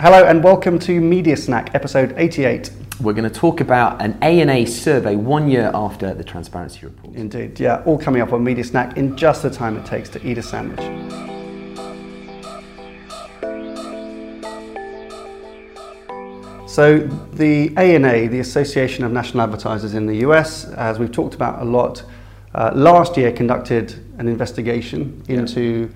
[0.00, 2.70] Hello and welcome to Media Snack, episode 88.
[3.00, 7.16] We're going to talk about an ANA survey one year after the Transparency Report.
[7.16, 10.24] Indeed, yeah, all coming up on Media Snack in just the time it takes to
[10.24, 10.78] eat a sandwich.
[16.68, 16.98] So,
[17.32, 21.64] the ANA, the Association of National Advertisers in the US, as we've talked about a
[21.64, 22.04] lot,
[22.54, 25.92] uh, last year conducted an investigation into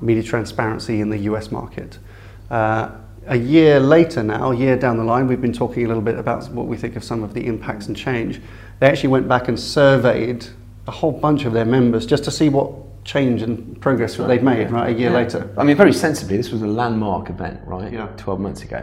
[0.00, 1.98] media transparency in the US market.
[2.48, 6.02] Uh, a year later now, a year down the line, we've been talking a little
[6.02, 8.40] bit about what we think of some of the impacts and change.
[8.80, 10.46] They actually went back and surveyed
[10.88, 12.72] a whole bunch of their members just to see what
[13.04, 15.16] change and progress that they'd made, right, a year Yeah.
[15.16, 15.50] later.
[15.56, 17.92] I mean, very sensibly, this was a landmark event, right?
[17.92, 18.08] Yeah.
[18.16, 18.82] 12 months ago.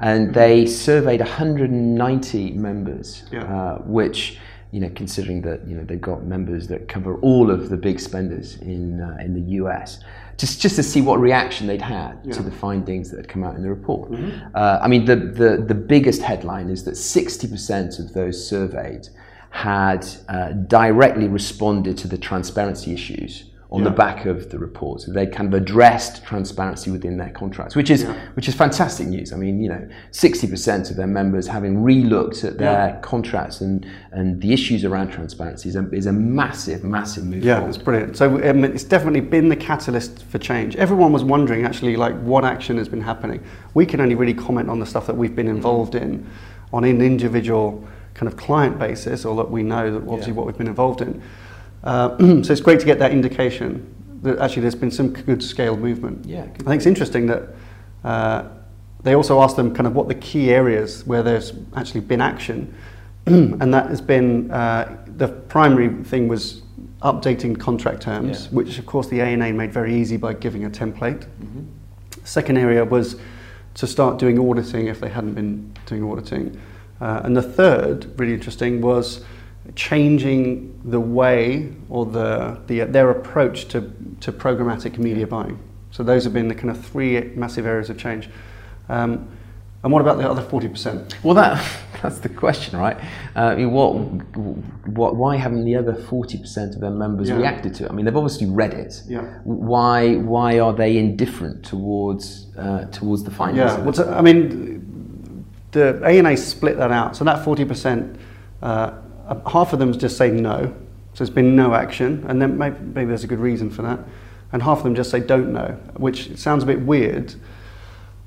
[0.00, 3.42] And they surveyed 190 members, Yeah.
[3.44, 4.38] uh, which,
[4.72, 8.00] you know, considering that, you know, they've got members that cover all of the big
[8.00, 10.00] spenders in, uh, in the US,
[10.38, 12.32] just, just to see what reaction they'd had Yeah.
[12.32, 14.10] to the findings that had come out in the report.
[14.54, 19.08] Uh, I mean, the, the, the biggest headline is that 60% of those surveyed
[19.50, 23.84] had uh, directly responded to the transparency issues on Yeah.
[23.88, 25.00] the back of the report.
[25.00, 28.12] So they kind of addressed transparency within their contracts, which is Yeah.
[28.34, 29.32] which is fantastic news.
[29.32, 32.96] I mean, you know, 60% of their members having re-looked at their Yeah.
[33.00, 37.56] contracts and, and the issues around transparency is a, is a massive, massive move Yeah,
[37.56, 37.68] forward.
[37.74, 38.16] it's brilliant.
[38.18, 40.76] So um, it's definitely been the catalyst for change.
[40.76, 43.40] Everyone was wondering actually like what action has been happening.
[43.72, 46.26] We can only really comment on the stuff that we've been involved in
[46.74, 50.58] on an individual kind of client basis or that we know that obviously what we've
[50.58, 51.22] been involved in.
[51.84, 55.76] Uh, so it's great to get that indication that actually there's been some good scale
[55.76, 56.24] movement.
[56.24, 57.42] Yeah, I think it's interesting that
[58.04, 58.48] uh,
[59.02, 62.72] they also asked them kind of what the key areas where there's actually been action,
[63.26, 66.62] and that has been uh, the primary thing was
[67.02, 68.50] updating contract terms, Yeah.
[68.50, 71.26] which of course the ANA made very easy by giving a template.
[71.42, 71.62] Mm-hmm.
[72.24, 73.16] Second area was
[73.74, 76.60] to start doing auditing if they hadn't been doing auditing,
[77.00, 79.24] uh, and the third, really interesting, was
[79.74, 85.58] changing the way or the, the their approach to, to programmatic media buying.
[85.90, 88.28] So those have been the kind of three massive areas of change.
[88.88, 89.28] Um,
[89.84, 91.16] and what about the other forty percent?
[91.24, 91.64] Well, that
[92.02, 92.96] that's the question, right?
[93.34, 93.92] Uh, what,
[94.86, 97.36] what, why haven't the other forty percent of their members Yeah.
[97.36, 97.90] reacted to it?
[97.90, 99.02] I mean, they've obviously read it.
[99.08, 99.22] Yeah.
[99.44, 103.72] Why, why are they indifferent towards uh, towards the findings?
[103.72, 107.16] Yeah, well, so, I mean, the ANA split that out.
[107.16, 108.16] So that 40%,
[108.62, 108.92] uh,
[109.46, 110.74] half of them just say no.
[111.14, 114.00] So there's been no action, and then maybe, maybe there's a good reason for that.
[114.52, 117.34] And half of them just say don't know, which sounds a bit weird,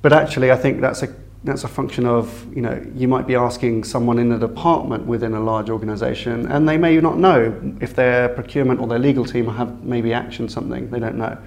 [0.01, 1.13] but actually I think that's a
[1.44, 5.33] that's a function of you know you might be asking someone in a department within
[5.33, 9.47] a large organisation, and they may not know if their procurement or their legal team
[9.47, 10.89] have maybe actioned something.
[10.89, 11.38] They don't know,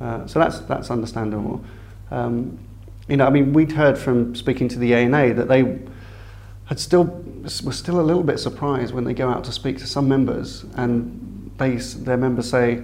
[0.00, 1.62] uh, so that's that's understandable.
[2.10, 2.58] Um,
[3.08, 5.78] you know, I mean, we'd heard from speaking to the ANA that they
[6.66, 7.04] had still
[7.64, 10.64] were still a little bit surprised when they go out to speak to some members,
[10.76, 12.82] and they their members say,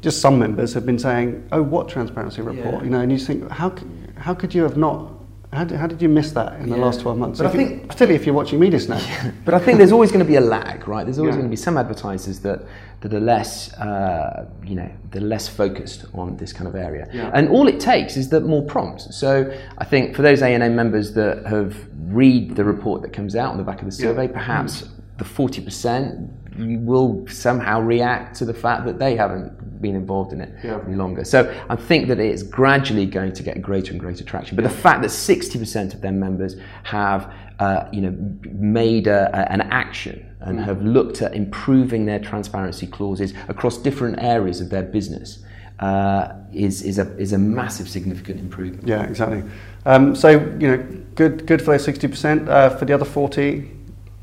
[0.00, 2.84] just some members have been saying, "Oh, what transparency report?" Yeah.
[2.84, 3.74] You know, and you think, how
[4.16, 5.10] how could you have not?
[5.52, 6.82] How did, how did you miss that in the Yeah.
[6.84, 7.38] last 12 months?
[7.38, 9.02] But If I you- think- particularly if you're watching Media Snack.
[9.44, 11.04] But I think there's always going to be a lag, right?
[11.06, 11.42] There's always Yeah.
[11.42, 12.62] going to be some advertisers that,
[13.02, 17.06] that are less, uh, you know, they're less focused on this kind of area.
[17.12, 17.30] Yeah.
[17.32, 19.14] And all it takes is that more prompts.
[19.16, 19.48] So
[19.78, 21.76] I think for those ANA members that have
[22.08, 24.10] read the report that comes out on the back of the Yeah.
[24.10, 24.88] survey, perhaps
[25.18, 30.40] the 40% you will somehow react to the fact that they haven't been involved in
[30.40, 30.78] it Yeah.
[30.86, 31.24] any longer.
[31.24, 34.54] So I think that it's gradually going to get greater and greater traction.
[34.54, 37.28] But the fact that 60% of their members have,
[37.58, 38.14] uh, you know,
[38.52, 44.22] made a, a- an action and have looked at improving their transparency clauses across different
[44.22, 45.42] areas of their business
[45.80, 48.86] uh, is, is, a, is a massive significant improvement.
[48.86, 49.42] Yeah, exactly.
[49.86, 50.76] Um, so you know,
[51.14, 52.48] good good for those sixty percent.
[52.48, 53.70] Uh, for the other forty,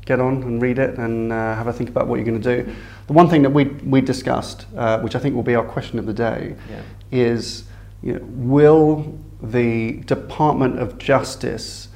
[0.04, 2.62] get on and read it and uh, have a think about what you're going to
[2.64, 2.74] do.
[3.06, 5.98] The one thing that we we discussed, uh, which I think will be our question
[5.98, 6.82] of the day, Yeah.
[7.12, 7.64] is
[8.02, 11.88] you know, will the Department of Justice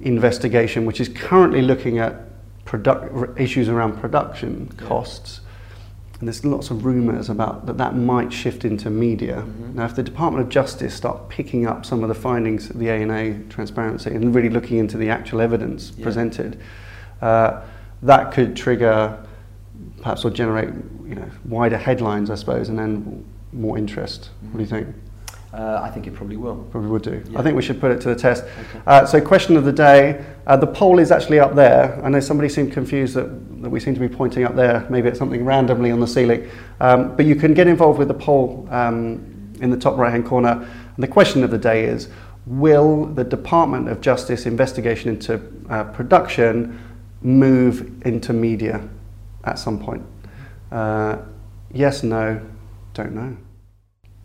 [0.00, 2.22] investigation, which is currently looking at
[2.64, 5.40] product issues around production costs.
[6.18, 9.44] And there's lots of rumours about that that might shift into media.
[9.74, 12.88] Now, if the Department of Justice start picking up some of the findings of the
[12.88, 16.04] ANA transparency and really looking into the actual evidence Yeah.
[16.04, 16.58] presented,
[17.20, 17.60] uh,
[18.02, 19.18] that could trigger,
[20.00, 20.70] perhaps, or generate,
[21.06, 23.22] you know, wider headlines, I suppose, and then
[23.52, 24.30] more interest.
[24.52, 24.94] What do you think?
[25.52, 26.56] Uh, I think it probably will.
[26.70, 27.22] Probably would do.
[27.30, 27.38] Yeah.
[27.38, 28.44] I think we should put it to the test.
[28.86, 30.24] Uh, so, question of the day.
[30.46, 32.00] Uh, the poll is actually up there.
[32.04, 34.86] I know somebody seemed confused that, that we seem to be pointing up there.
[34.88, 36.48] Maybe it's something randomly on the ceiling.
[36.80, 40.24] Um, but you can get involved with the poll um, in the top right hand
[40.24, 40.52] corner.
[40.52, 42.08] And the question of the day is
[42.46, 46.80] will the Department of Justice investigation into uh, production
[47.22, 48.88] move into media
[49.44, 50.04] at some point?
[50.70, 51.18] Uh,
[51.72, 52.40] yes, no,
[52.94, 53.36] don't know.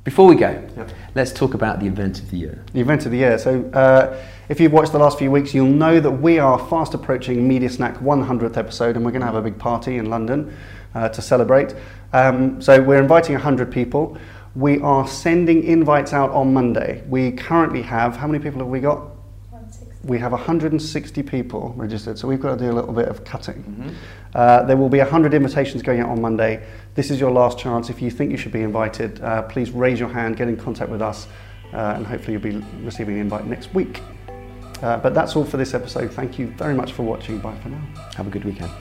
[0.04, 0.68] Before we go,
[1.14, 2.66] let's talk about the event of the year.
[2.74, 3.38] The event of the year.
[3.38, 4.18] So, uh,
[4.50, 7.70] if you've watched the last few weeks, you'll know that we are fast approaching Media
[7.70, 10.58] Snack 100th episode, and we're going to have a big party in London
[10.96, 11.76] uh, to celebrate.
[12.14, 14.18] Um, so, we're inviting 100 people.
[14.56, 17.04] We are sending invites out on Monday.
[17.08, 19.11] We currently have, how many people have we got?
[20.04, 23.96] We have 160 people registered, so we've got to do a little bit of cutting.
[24.34, 26.66] Uh, there will be 100 invitations going out on Monday.
[26.96, 27.90] This is your last chance.
[27.90, 30.90] If you think you should be invited, uh, please raise your hand, get in contact
[30.90, 31.28] with us,
[31.74, 34.02] uh, and hopefully you'll be receiving an invite next week.
[34.82, 36.12] Uh, but that's all for this episode.
[36.12, 37.38] Thank you very much for watching.
[37.38, 37.82] Bye for now.
[38.16, 38.72] Have a good weekend.